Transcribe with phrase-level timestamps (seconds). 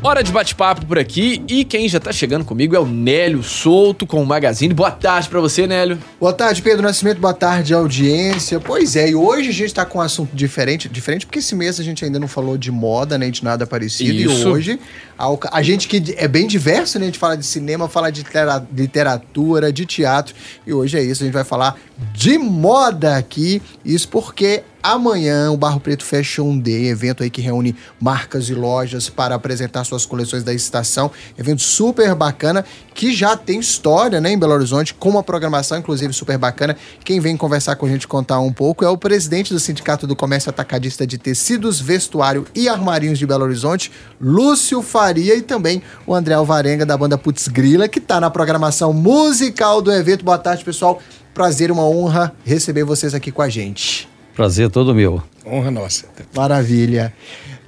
[0.00, 4.06] Hora de bate-papo por aqui e quem já tá chegando comigo é o Nélio Souto
[4.06, 4.72] com o Magazine.
[4.72, 5.98] Boa tarde para você, Nélio.
[6.20, 7.18] Boa tarde, Pedro Nascimento.
[7.18, 8.60] Boa tarde, audiência.
[8.60, 11.80] Pois é, e hoje a gente tá com um assunto diferente, diferente porque esse mês
[11.80, 14.12] a gente ainda não falou de moda, nem de nada parecido.
[14.12, 14.42] Isso.
[14.42, 14.80] E hoje,
[15.18, 17.06] a, a, gente que é bem diverso, né?
[17.06, 18.24] A gente fala de cinema, fala de
[18.72, 20.32] literatura, de teatro.
[20.64, 21.76] E hoje é isso, a gente vai falar
[22.14, 23.60] de moda aqui.
[23.84, 29.08] Isso porque Amanhã, o Barro Preto Fashion Day, evento aí que reúne marcas e lojas
[29.08, 31.10] para apresentar suas coleções da estação.
[31.36, 32.64] Evento super bacana,
[32.94, 36.76] que já tem história, né, em Belo Horizonte, com uma programação, inclusive, super bacana.
[37.04, 40.14] Quem vem conversar com a gente, contar um pouco, é o presidente do Sindicato do
[40.14, 46.14] Comércio Atacadista de Tecidos, Vestuário e Armarinhos de Belo Horizonte, Lúcio Faria, e também o
[46.14, 50.24] André Alvarenga, da banda Putz Grila, que está na programação musical do evento.
[50.24, 51.02] Boa tarde, pessoal.
[51.34, 54.08] Prazer, uma honra receber vocês aqui com a gente.
[54.38, 55.20] Prazer todo meu.
[55.44, 56.04] Honra nossa.
[56.32, 57.12] Maravilha.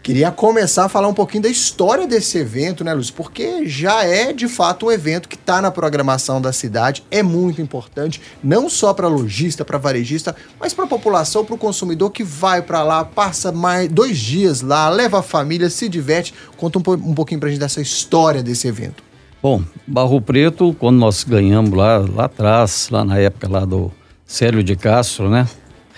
[0.04, 3.12] Queria começar a falar um pouquinho da história desse evento, né, Lúcio?
[3.12, 7.60] Porque já é de fato um evento que está na programação da cidade, é muito
[7.60, 12.22] importante, não só para lojista, para varejista, mas para a população, para o consumidor que
[12.22, 16.32] vai para lá, passa mais dois dias lá, leva a família, se diverte.
[16.56, 19.02] Conta um, um pouquinho para a gente dessa história desse evento.
[19.42, 23.90] Bom, Barro Preto, quando nós ganhamos lá, lá atrás, lá na época lá do
[24.24, 25.48] Célio de Castro, né?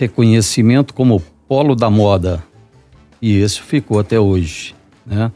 [0.03, 2.43] Reconhecimento como polo da moda.
[3.21, 4.75] E isso ficou até hoje.
[5.07, 5.31] Né?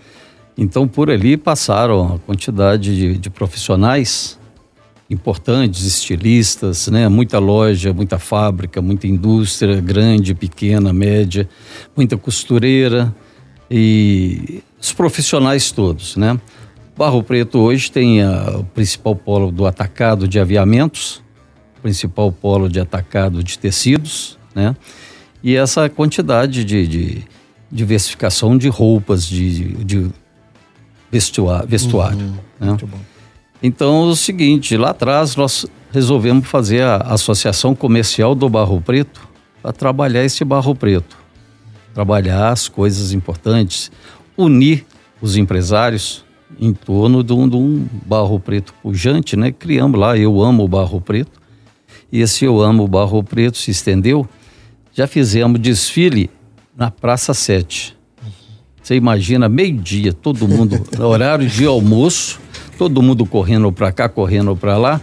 [0.58, 4.38] Então, por ali passaram a quantidade de, de profissionais
[5.08, 7.08] importantes, estilistas, né?
[7.08, 11.48] muita loja, muita fábrica, muita indústria, grande, pequena, média,
[11.96, 13.14] muita costureira
[13.70, 16.16] e os profissionais todos.
[16.16, 16.40] Né?
[16.96, 21.22] Barro Preto hoje tem a, o principal polo do atacado de aviamentos,
[21.82, 24.74] principal polo de atacado de tecidos, né?
[25.42, 27.24] E essa quantidade de, de
[27.70, 30.10] diversificação de roupas, de, de
[31.12, 31.68] vestuário.
[31.68, 32.68] vestuário uhum, né?
[32.68, 32.98] Muito bom.
[33.62, 39.28] Então, é o seguinte, lá atrás nós resolvemos fazer a Associação Comercial do Barro Preto
[39.62, 41.16] para trabalhar esse Barro Preto.
[41.94, 43.90] Trabalhar as coisas importantes,
[44.36, 44.84] unir
[45.20, 46.24] os empresários
[46.58, 49.50] em torno de um, de um barro preto pujante, né?
[49.50, 51.40] Criamos lá, eu amo o barro preto.
[52.12, 54.28] E esse eu amo o barro preto se estendeu
[54.96, 56.30] já fizemos desfile
[56.74, 57.94] na Praça 7.
[58.82, 62.40] Você imagina, meio-dia, todo mundo, horário de almoço,
[62.78, 64.98] todo mundo correndo para cá, correndo para lá.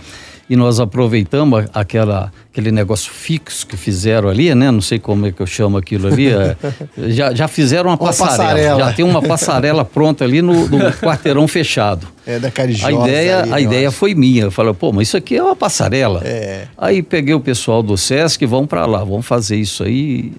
[0.50, 4.70] E nós aproveitamos aquela, aquele negócio fixo que fizeram ali, né?
[4.72, 6.28] Não sei como é que eu chamo aquilo ali.
[6.28, 6.56] É,
[7.10, 10.80] já, já fizeram uma, uma passarela, passarela, Já tem uma passarela pronta ali no, no
[10.94, 12.08] quarteirão fechado.
[12.26, 12.88] É da Carijosa.
[12.88, 14.44] A ideia, a ideia foi minha.
[14.44, 16.22] Eu falei, pô, mas isso aqui é uma passarela.
[16.26, 16.68] É.
[16.78, 20.34] Aí peguei o pessoal do Sesc, vamos para lá, vamos fazer isso aí.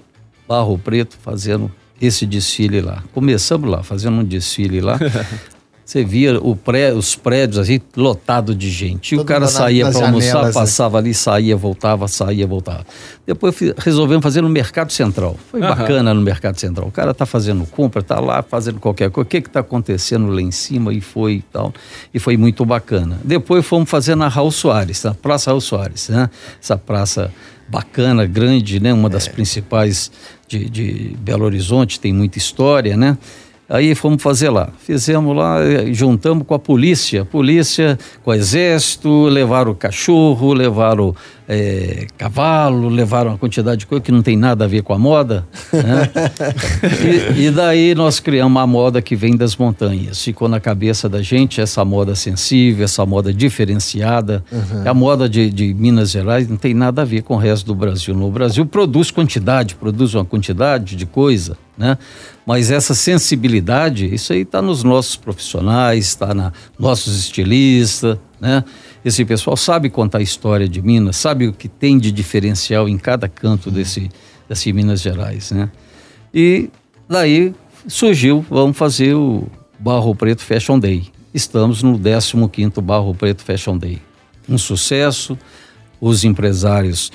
[0.47, 3.03] Barro Preto fazendo esse desfile lá.
[3.13, 4.99] Começamos lá, fazendo um desfile lá.
[5.85, 9.13] Você via pré, os prédios assim, lotado de gente.
[9.13, 10.51] E o cara saía para almoçar, né?
[10.51, 12.83] passava ali, saía, voltava, saía, voltava.
[13.23, 15.37] Depois resolvemos fazer no Mercado Central.
[15.51, 15.67] Foi uhum.
[15.67, 16.87] bacana no Mercado Central.
[16.87, 19.27] O cara tá fazendo compra, tá lá fazendo qualquer coisa.
[19.27, 20.91] O que que tá acontecendo lá em cima?
[20.91, 21.71] E foi e tal.
[22.11, 23.19] E foi muito bacana.
[23.23, 26.31] Depois fomos fazer na Raul Soares, na Praça Raul Soares, né?
[26.59, 27.31] Essa praça
[27.67, 28.91] bacana, grande, né?
[28.91, 29.29] Uma das é.
[29.29, 30.11] principais
[30.47, 33.17] de, de Belo Horizonte, tem muita história, né?
[33.67, 34.69] Aí fomos fazer lá.
[34.79, 35.57] Fizemos lá,
[35.91, 41.15] juntamos com a polícia, polícia, com o exército, levaram o cachorro, levaram
[41.49, 44.99] é, cavalo, levaram uma quantidade de coisa que não tem nada a ver com a
[44.99, 45.47] moda.
[45.73, 46.09] Né?
[47.35, 50.23] e, e, daí nós criamos uma moda que vem das montanhas.
[50.23, 54.43] Ficou na cabeça da gente essa moda sensível, essa moda diferenciada.
[54.51, 54.89] Uhum.
[54.89, 57.73] A moda de, de Minas Gerais não tem nada a ver com o resto do
[57.73, 58.13] Brasil.
[58.13, 61.97] No Brasil produz quantidade, produz uma quantidade de coisa né?
[62.45, 68.63] Mas essa sensibilidade, isso aí está nos nossos profissionais, está na nossos estilistas, né?
[69.03, 72.97] Esse pessoal sabe contar a história de Minas, sabe o que tem de diferencial em
[72.97, 74.09] cada canto desse,
[74.47, 75.71] desse Minas Gerais, né?
[76.33, 76.69] E
[77.09, 77.53] daí
[77.87, 79.47] surgiu, vamos fazer o
[79.79, 81.07] Barro Preto Fashion Day.
[81.33, 84.01] Estamos no 15º Barro Preto Fashion Day.
[84.47, 85.37] Um sucesso,
[85.99, 87.11] os empresários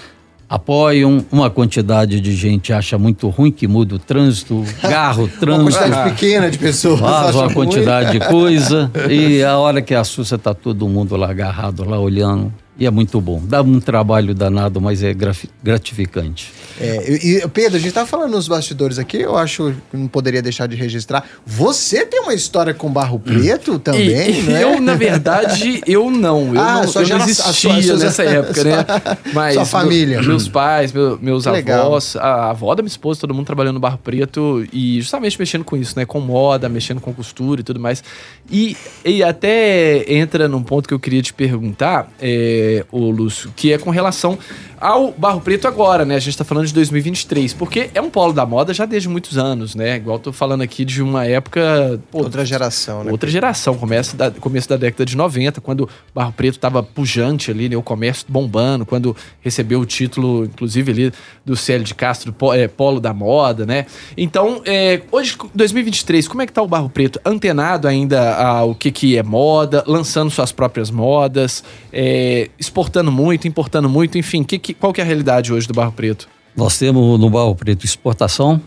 [0.50, 5.62] apoiam, uma quantidade de gente acha muito ruim que muda o trânsito, carro, trânsito.
[5.62, 6.98] uma quantidade pequena de pessoas.
[6.98, 8.18] Faz uma quantidade ruim.
[8.18, 12.52] de coisa e a hora que assusta tá todo mundo lá agarrado lá olhando.
[12.78, 13.42] E é muito bom.
[13.44, 15.14] Dá um trabalho danado, mas é
[15.62, 16.52] gratificante.
[16.80, 20.40] É, e, Pedro, a gente estava falando nos bastidores aqui, eu acho que não poderia
[20.40, 21.24] deixar de registrar.
[21.44, 24.62] Você tem uma história com Barro Preto também, e, né?
[24.62, 26.54] Eu, na verdade, eu não.
[26.54, 28.86] Eu ah, não, eu não existia sua, nessa época, né?
[29.34, 30.22] Mas sua família.
[30.22, 33.98] meus pais, meus, meus avós, a avó da minha esposa, todo mundo trabalhando no Barro
[33.98, 36.06] Preto e justamente mexendo com isso, né?
[36.06, 38.02] Com moda, mexendo com costura e tudo mais.
[38.50, 38.74] E,
[39.04, 43.78] e até entra num ponto que eu queria te perguntar, é, o Lúcio, que é
[43.78, 44.38] com relação
[44.80, 46.16] ao Barro Preto agora, né?
[46.16, 49.36] A gente tá falando de 2023, porque é um polo da moda já desde muitos
[49.36, 49.96] anos, né?
[49.96, 52.00] Igual tô falando aqui de uma época.
[52.10, 53.12] Pô, outra geração, né?
[53.12, 57.50] Outra geração, começo da, começo da década de 90, quando o Barro Preto tava pujante
[57.50, 57.76] ali, né?
[57.76, 61.12] O comércio bombando, quando recebeu o título, inclusive, ali
[61.44, 63.86] do Célio de Castro, é, Polo da Moda, né?
[64.16, 67.20] Então, é, hoje, 2023, como é que tá o Barro Preto?
[67.24, 71.62] Antenado ainda ao que, que é moda, lançando suas próprias modas,
[71.92, 75.74] é, exportando muito, importando muito, enfim, que, que, qual que é a realidade hoje do
[75.74, 76.28] Barro Preto?
[76.56, 78.60] Nós temos no Barro Preto exportação,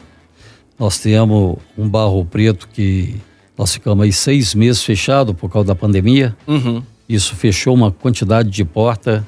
[0.80, 3.16] nós temos um Barro Preto que
[3.58, 6.36] nós ficamos aí seis meses fechado por causa da pandemia.
[6.48, 6.82] Uhum.
[7.08, 9.26] Isso fechou uma quantidade de porta,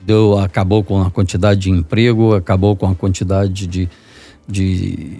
[0.00, 3.88] deu, acabou com a quantidade de emprego, acabou com a quantidade de,
[4.48, 5.18] de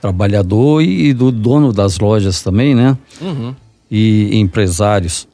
[0.00, 2.96] trabalhador e do dono das lojas também, né?
[3.20, 3.54] Uhum.
[3.90, 5.26] E empresários.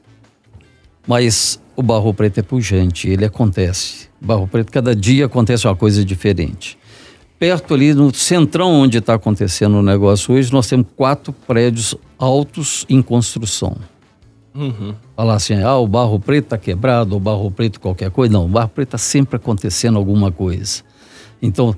[1.05, 4.06] Mas o Barro Preto é pujante, ele acontece.
[4.19, 6.77] Barro Preto, cada dia acontece uma coisa diferente.
[7.39, 12.85] Perto ali no centrão onde está acontecendo o negócio hoje, nós temos quatro prédios altos
[12.89, 13.77] em construção.
[14.55, 14.95] Uhum.
[15.15, 18.33] Falar assim, ah, o Barro Preto está quebrado, o Barro Preto qualquer coisa.
[18.33, 20.81] Não, o Barro Preto está sempre acontecendo alguma coisa.
[21.39, 21.75] Então,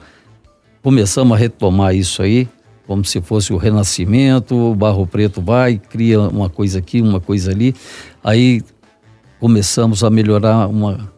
[0.81, 2.47] começamos a retomar isso aí,
[2.88, 7.51] como se fosse o renascimento, o Barro Preto vai, cria uma coisa aqui, uma coisa
[7.51, 7.75] ali.
[8.24, 8.62] Aí
[9.41, 11.12] começamos a melhorar uma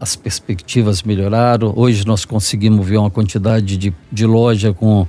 [0.00, 1.74] as perspectivas melhoraram.
[1.76, 5.06] Hoje nós conseguimos ver uma quantidade de, de loja com.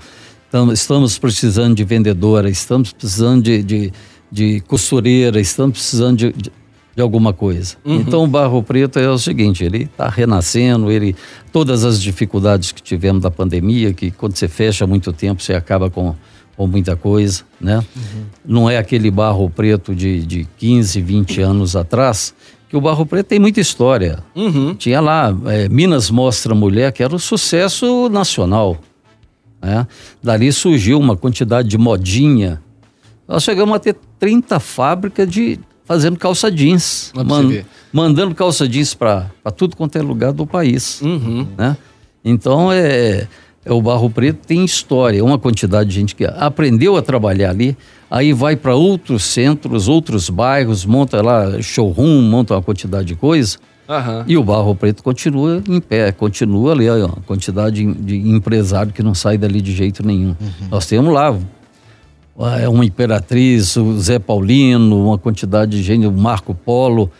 [0.73, 3.93] Estamos precisando de vendedora, estamos precisando de, de,
[4.29, 6.51] de costureira, estamos precisando de, de,
[6.93, 7.77] de alguma coisa.
[7.85, 8.01] Uhum.
[8.01, 11.15] Então o Barro Preto é o seguinte, ele está renascendo, ele
[11.53, 15.89] todas as dificuldades que tivemos da pandemia, que quando você fecha muito tempo você acaba
[15.89, 16.13] com,
[16.57, 17.77] com muita coisa, né?
[17.77, 18.23] Uhum.
[18.45, 22.33] Não é aquele Barro Preto de, de 15, 20 anos atrás
[22.71, 24.23] que o Barro Preto tem muita história.
[24.33, 24.73] Uhum.
[24.73, 28.77] Tinha lá é, Minas Mostra Mulher, que era um sucesso nacional.
[29.61, 29.85] Né?
[30.23, 32.61] Dali surgiu uma quantidade de modinha.
[33.27, 37.11] Nós chegamos a ter 30 fábricas de fazendo calça jeans.
[37.13, 41.01] Man, mandando calça jeans para tudo quanto é lugar do país.
[41.01, 41.45] Uhum.
[41.57, 41.75] Né?
[42.23, 43.27] Então é
[43.65, 47.77] é, o Barro Preto tem história, uma quantidade de gente que aprendeu a trabalhar ali,
[48.09, 53.57] aí vai para outros centros, outros bairros, monta lá showroom, monta uma quantidade de coisa.
[53.87, 54.23] Uhum.
[54.25, 59.03] E o Barro Preto continua em pé, continua ali, ó, a quantidade de empresário que
[59.03, 60.35] não sai dali de jeito nenhum.
[60.39, 60.67] Uhum.
[60.69, 61.35] Nós temos lá
[62.59, 67.11] é uma Imperatriz, o Zé Paulino, uma quantidade de gente, o Marco Polo.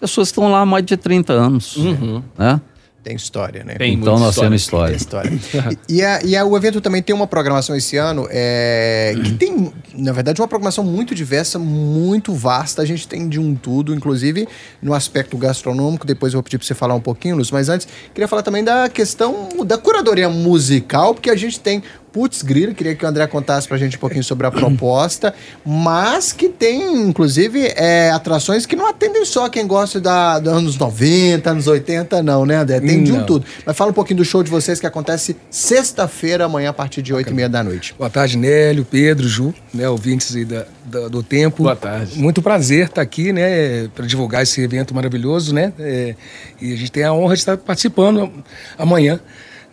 [0.00, 1.76] Pessoas estão lá há mais de 30 anos.
[1.76, 2.22] Uhum.
[2.36, 2.60] Né?
[3.04, 3.74] Tem história, né?
[3.74, 4.88] Tem então nós temos história.
[4.88, 5.30] Tem história.
[5.86, 9.34] e, e, a, e a, o evento também tem uma programação esse ano é, que
[9.34, 12.80] tem, na verdade, uma programação muito diversa, muito vasta.
[12.80, 14.48] A gente tem de um tudo, inclusive
[14.80, 16.06] no aspecto gastronômico.
[16.06, 17.50] Depois eu vou pedir para você falar um pouquinho, Luz.
[17.50, 21.82] Mas antes, queria falar também da questão da curadoria musical, porque a gente tem
[22.14, 25.34] Putz Grilo, queria que o André contasse pra gente um pouquinho sobre a proposta,
[25.66, 30.78] mas que tem, inclusive, é, atrações que não atendem só quem gosta da, dos anos
[30.78, 32.78] 90, anos 80, não, né, André?
[32.78, 33.44] Tem de um tudo.
[33.66, 37.12] Mas fala um pouquinho do show de vocês que acontece sexta-feira, amanhã, a partir de
[37.12, 37.92] 8 e meia da noite.
[37.98, 41.64] Boa tarde, Nélio, Pedro, Ju, né, ouvintes aí da, da, do Tempo.
[41.64, 42.16] Boa tarde.
[42.16, 46.14] Muito prazer estar aqui, né, para divulgar esse evento maravilhoso, né, é,
[46.62, 48.30] e a gente tem a honra de estar participando
[48.78, 49.18] amanhã.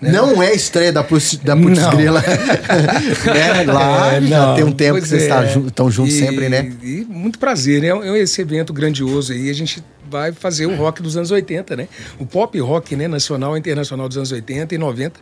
[0.02, 0.12] Né?
[0.12, 2.22] Não é estreia da, Putz, da Putz Grila.
[2.22, 3.64] né?
[3.72, 5.58] Lá é, já tem um tempo que vocês é.
[5.68, 6.74] estão juntos sempre, né?
[6.82, 7.90] E muito prazer, né?
[7.90, 9.50] É esse evento grandioso aí.
[9.50, 11.88] A gente vai fazer o rock dos anos 80, né?
[12.18, 13.08] O pop rock, né?
[13.08, 15.20] Nacional e internacional dos anos 80 e 90.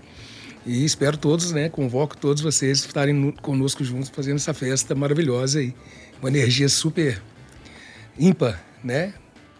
[0.65, 1.67] E espero todos, né?
[1.67, 5.73] Convoco todos vocês estarem conosco juntos fazendo essa festa maravilhosa aí.
[6.21, 7.21] Uma energia super
[8.17, 9.13] ímpar, né?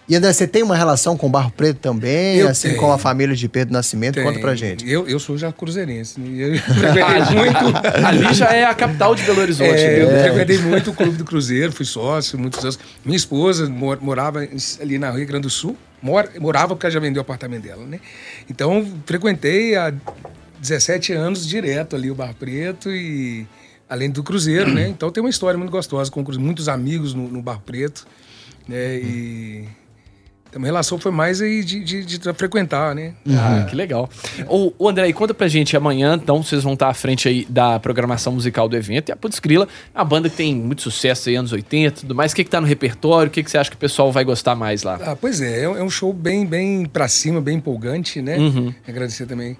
[0.10, 2.80] E André, você tem uma relação com o Barro Preto também, eu assim tenho.
[2.80, 4.16] como a família de Pedro Nascimento?
[4.16, 4.26] Tenho.
[4.26, 4.90] Conta pra gente.
[4.90, 6.20] Eu, eu sou já cruzeirense.
[6.20, 6.48] Né?
[6.48, 7.78] Eu frequentei muito.
[8.04, 9.70] Ali já é a capital de Belo Horizonte.
[9.70, 12.80] É, eu frequentei muito o Clube do Cruzeiro, fui sócio muitos anos.
[13.06, 14.40] Minha esposa morava
[14.82, 18.00] ali na Rio Grande do Sul, morava porque ela já vendeu o apartamento dela, né?
[18.50, 19.94] Então, frequentei há
[20.60, 23.46] 17 anos direto ali o Barro Preto e
[23.88, 24.88] além do Cruzeiro, né?
[24.88, 28.08] Então tem uma história muito gostosa com muitos amigos no, no Barro Preto,
[28.68, 28.96] né?
[28.98, 29.66] E
[30.50, 33.14] Então, a relação foi mais aí de, de, de frequentar, né?
[33.30, 34.10] Ah, que legal.
[34.48, 37.80] O, o André, conta pra gente amanhã, então vocês vão estar à frente aí da
[37.80, 39.10] programação musical do evento.
[39.10, 42.16] E a Putz Grila, a banda que tem muito sucesso aí, anos 80 e tudo
[42.16, 42.32] mais.
[42.32, 43.30] O que, que tá no repertório?
[43.30, 45.00] O que, que você acha que o pessoal vai gostar mais lá?
[45.04, 48.38] Ah, pois é, é um é um show bem, bem pra cima, bem empolgante, né?
[48.38, 48.74] Uhum.
[48.88, 49.56] Agradecer também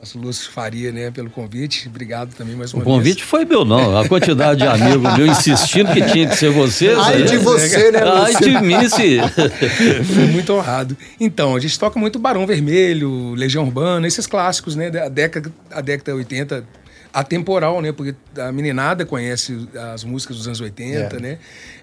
[0.00, 1.86] nosso Lúcio Faria, né, pelo convite.
[1.88, 3.28] Obrigado também mais O uma convite vez.
[3.28, 3.98] foi meu, não.
[3.98, 6.98] A quantidade de amigos meu insistindo que tinha que ser vocês.
[6.98, 8.40] Ai de você, né, Ai Lúcio?
[8.40, 9.18] de mim, se...
[10.04, 10.96] Fui muito honrado.
[11.18, 15.80] Então, a gente toca muito Barão Vermelho, Legião Urbana, esses clássicos, né, da década, a
[15.82, 16.64] década 80,
[17.12, 21.20] atemporal, né, porque a meninada conhece as músicas dos anos 80, É.
[21.20, 21.38] né.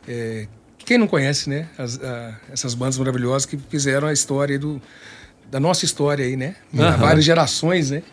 [0.08, 0.48] É,
[0.86, 4.82] quem não conhece, né, as- a- essas bandas maravilhosas que fizeram a história aí do,
[5.50, 6.98] da nossa história aí, né, Aham.
[6.98, 8.04] várias gerações, né.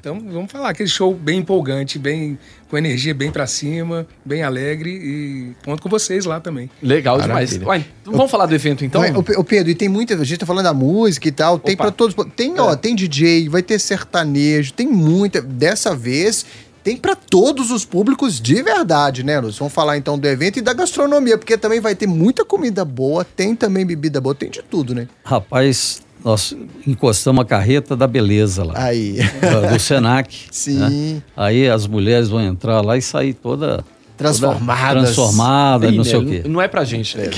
[0.00, 2.38] Então, vamos falar, aquele show bem empolgante, bem
[2.70, 6.70] com energia bem pra cima, bem alegre e conto com vocês lá também.
[6.82, 7.58] Legal Maravilha.
[7.58, 7.82] demais.
[7.82, 9.02] Uai, vamos falar do evento então?
[9.36, 10.14] Ô, Pedro, e tem muita.
[10.14, 11.58] A gente tá falando da música e tal.
[11.58, 11.84] Tem Opa.
[11.84, 12.16] pra todos.
[12.34, 15.42] Tem, ó, tem DJ, vai ter sertanejo, tem muita.
[15.42, 16.46] Dessa vez.
[16.82, 19.58] Tem pra todos os públicos de verdade, né, Lúcio?
[19.60, 23.24] Vamos falar então do evento e da gastronomia, porque também vai ter muita comida boa,
[23.24, 25.08] tem também bebida boa, tem de tudo, né?
[25.24, 28.74] Rapaz, nós encostamos a carreta da beleza lá.
[28.76, 29.18] Aí.
[29.18, 30.34] do- Do Senac.
[30.50, 30.78] Sim.
[30.78, 31.22] né?
[31.36, 33.84] Aí as mulheres vão entrar lá e sair toda...
[34.16, 35.02] Transformadas.
[35.06, 36.42] transformada, não né, sei o quê.
[36.46, 37.28] Não é pra gente, né?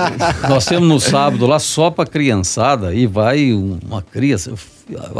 [0.50, 4.52] Nós temos no sábado lá só para criançada e vai uma criança,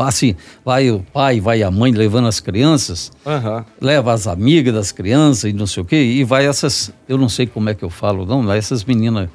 [0.06, 3.64] assim, vai o pai, vai a mãe levando as crianças, Aham.
[3.80, 7.30] leva as amigas das crianças e não sei o quê, e vai essas, eu não
[7.30, 9.30] sei como é que eu falo, não, essas meninas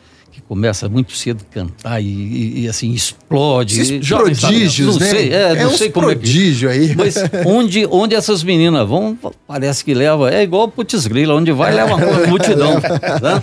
[0.51, 3.79] que começam muito cedo a cantar e, e- e, assim explode.
[3.79, 5.09] Esses prodígios, não né?
[5.09, 6.93] Sei, é, não uns sei como é que prodígio aí.
[6.97, 7.15] mas
[7.45, 9.17] onde, onde essas meninas vão,
[9.47, 10.29] parece que leva.
[10.33, 12.79] É igual putz grila, onde vai leva uma multidão.
[12.81, 13.41] tá?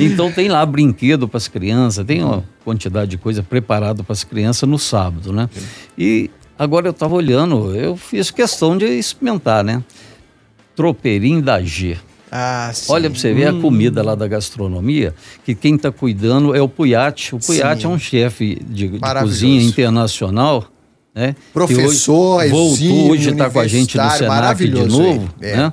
[0.00, 4.24] Então tem lá brinquedo para as crianças, tem uma quantidade de coisa preparada para as
[4.24, 5.48] crianças no sábado, né?
[5.98, 9.82] E agora eu estava olhando, eu fiz questão de experimentar, né?
[10.74, 11.98] Tropeirinho da G.
[12.30, 12.70] Ah.
[12.88, 16.68] Olha para você ver a comida lá da gastronomia, que quem está cuidando é o
[16.68, 17.34] Puyat.
[17.34, 17.86] O Puyat Sim.
[17.86, 20.66] é um chefe de, de cozinha internacional,
[21.14, 21.34] né?
[21.34, 25.28] Que Professor, hoje, voltou, hoje está com a gente no Senac de novo.
[25.40, 25.56] É.
[25.56, 25.72] né?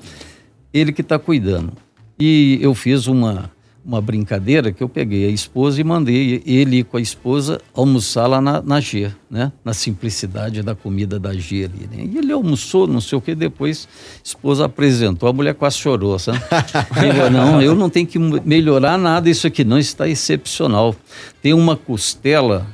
[0.74, 1.74] Ele que está cuidando.
[2.20, 3.52] E eu fiz uma,
[3.88, 8.42] uma brincadeira que eu peguei a esposa e mandei ele com a esposa almoçar lá
[8.42, 9.50] na, na G, né?
[9.64, 12.06] Na simplicidade da comida da G ali, né?
[12.12, 16.20] E ele almoçou, não sei o que, depois a esposa apresentou, a mulher quase chorou,
[16.20, 16.38] sabe?
[16.94, 20.94] Falou, não, eu não tenho que melhorar nada isso aqui não, está excepcional.
[21.42, 22.68] Tem uma costela,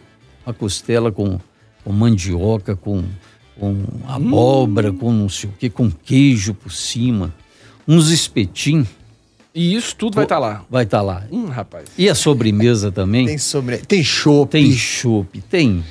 [0.44, 1.40] uma costela com,
[1.84, 3.04] com mandioca, com,
[3.60, 7.32] com abóbora, com não sei o que, com queijo por cima,
[7.88, 8.88] uns espetinhos,
[9.56, 10.64] E isso tudo vai estar lá.
[10.70, 11.24] vai estar lá.
[11.32, 11.86] Hum, rapaz.
[11.98, 13.26] E a sobremesa também?
[13.28, 13.78] Tem sobre...
[13.78, 15.84] Tem chopp, Tem chopp, tem.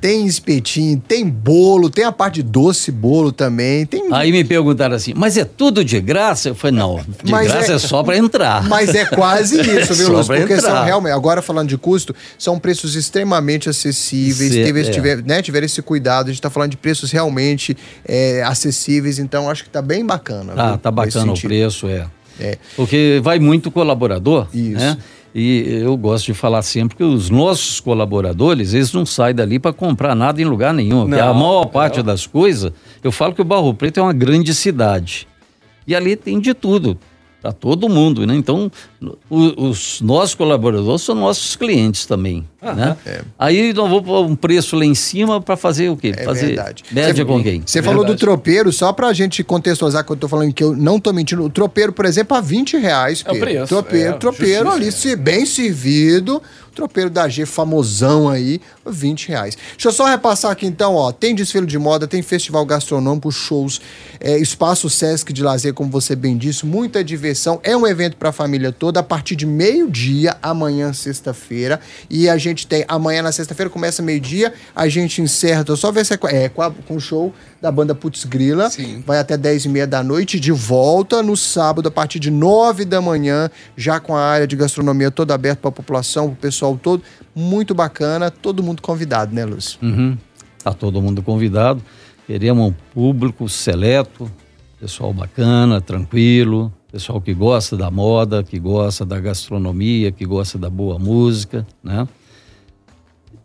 [0.00, 4.04] tem espetinho, tem bolo, tem a parte de doce bolo também, tem...
[4.12, 6.50] Aí me perguntaram assim, mas é tudo de graça?
[6.50, 8.62] Eu falei, não, de Mas graça é- é, só para entrar.
[8.68, 10.26] Mas é quase isso, viu, Lúcio?
[10.28, 10.84] pra Porque são entrar.
[10.84, 14.52] realmente, agora falando de custo, são preços extremamente acessíveis.
[14.52, 14.90] Cê- teve, é.
[14.92, 19.50] tiver, né, tiver esse cuidado, a gente tá falando de preços realmente é, acessíveis, então
[19.50, 20.52] acho que tá bem bacana.
[20.52, 20.78] Tá, viu?
[20.78, 22.06] tá bacana o preço, é.
[22.40, 22.58] É.
[22.76, 24.78] Porque vai muito colaborador, Isso.
[24.78, 24.96] né?
[25.34, 29.72] E eu gosto de falar sempre que os nossos colaboradores, eles não saem dali para
[29.72, 31.06] comprar nada em lugar nenhum.
[31.06, 32.04] Porque a Não, maior parte não.
[32.04, 32.72] das coisas,
[33.04, 35.28] eu falo que o Barro Preto é uma grande cidade.
[35.86, 36.98] E ali tem de tudo,
[37.40, 38.34] para todo mundo, né?
[38.34, 38.70] Então,
[39.30, 42.96] o- os nossos colaboradores são nossos clientes também, né?
[43.38, 46.12] Aí nós vamos pôr um preço lá em cima para fazer o quê?
[46.16, 46.82] É fazer verdade.
[46.90, 47.62] média Você- com quem?
[47.64, 48.20] Você falou do Verdade.
[48.20, 51.44] tropeiro, só pra gente contextualizar que eu tô falando que eu não tô mentindo.
[51.44, 53.22] O tropeiro, por exemplo, a 20 reais.
[53.24, 53.40] É o Pedro.
[53.48, 54.90] preço, Tropeiro, é, tropeiro justiça, ali, é.
[54.90, 56.42] se bem servido.
[56.78, 59.58] Tropeiro da G, famosão aí, 20 reais.
[59.72, 61.10] Deixa eu só repassar aqui então, ó.
[61.10, 63.80] Tem desfile de moda, tem festival gastronômico, shows,
[64.20, 67.58] é, espaço Sesc de lazer, como você bem disse, muita diversão.
[67.64, 71.80] É um evento pra família toda, a partir de meio-dia, amanhã, sexta-feira.
[72.08, 76.06] E a gente tem, amanhã na sexta-feira, começa meio-dia, a gente encerra, tô só ver
[76.06, 78.70] se é, é com, a- com o show da banda Putz Grila.
[78.70, 79.02] Sim.
[79.06, 82.84] Vai até 10 e meia da noite, de volta no sábado, a partir de 9
[82.84, 86.36] da manhã, já com a área de gastronomia toda aberta para a população, para o
[86.36, 87.02] pessoal todo.
[87.34, 89.78] Muito bacana, todo mundo convidado, né, Lúcio?
[89.82, 90.16] Uhum.
[90.62, 91.82] Tá todo mundo convidado.
[92.26, 94.30] Queremos um público seleto,
[94.78, 100.68] pessoal bacana, tranquilo, pessoal que gosta da moda, que gosta da gastronomia, que gosta da
[100.68, 102.06] boa música, né?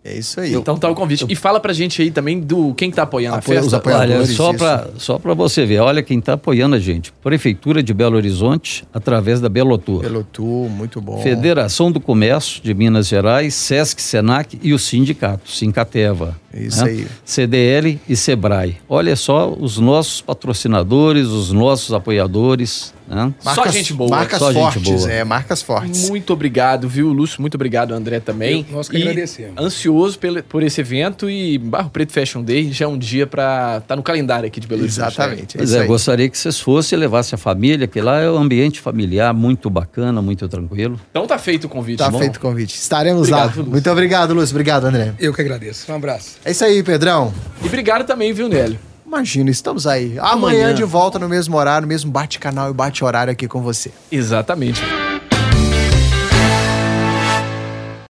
[0.06, 0.54] É isso aí.
[0.54, 1.26] Então tá o convite.
[1.30, 3.78] E fala pra gente aí também do quem tá apoiando Apoia- a os festa.
[3.78, 4.28] apoiadores.
[4.28, 7.14] Olha, só para só pra você ver, olha quem está apoiando a gente.
[7.24, 10.02] Prefeitura de Belo Horizonte, através da Belotur.
[10.02, 11.22] Pelo tu, muito bom.
[11.22, 16.38] Federação do Comércio de Minas Gerais, Sesc, Senac e o sindicato, Sincateva.
[16.54, 17.08] Isso aí.
[17.26, 18.78] CDL e Sebrae.
[18.88, 22.94] Olha só os nossos patrocinadores, os nossos apoiadores.
[23.08, 23.34] né?
[23.40, 24.10] Só gente boa.
[24.10, 25.12] Marcas Só gente fortes, boa.
[25.12, 26.10] é, marcas fortes.
[26.10, 27.42] Muito obrigado, viu, Lúcio?
[27.42, 28.66] Muito obrigado, André, também.
[28.70, 29.54] Eu- nós que E agradecemos.
[29.62, 33.82] Ansioso pelo- por esse evento e Barro Preto Fashion Day já é um dia pra
[33.88, 35.02] tá no calendário aqui de Belo Horizonte.
[35.02, 35.08] né?
[35.26, 35.56] Exatamente.
[35.56, 35.88] É Pois é, aí.
[35.88, 39.70] gostaria que vocês fossem e levassem a família, que lá é um ambiente familiar muito
[39.70, 41.00] bacana, muito tranquilo.
[41.12, 42.00] Então tá feito o convite.
[42.00, 42.20] Tá bom?
[42.20, 42.76] feito o convite.
[42.76, 43.56] Estaremos Obrigado, lá.
[43.58, 43.66] Lúcio.
[43.72, 44.54] Muito obrigado, Lúcio.
[44.56, 45.14] Obrigado, André.
[45.20, 45.92] Eu que agradeço.
[45.92, 46.38] Um abraço.
[46.46, 47.34] É isso aí, Pedrão.
[47.62, 48.80] E obrigado também, viu, Nélio?
[49.06, 50.18] Imagina, estamos aí.
[50.20, 50.74] Amanhã, Amanhã.
[50.74, 53.92] de volta no mesmo horário, no mesmo bate-canal e bate-horário aqui com você.
[54.12, 54.82] Exatamente.